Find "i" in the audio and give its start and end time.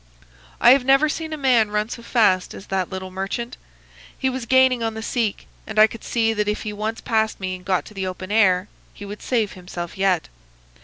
0.59-0.71, 5.77-5.85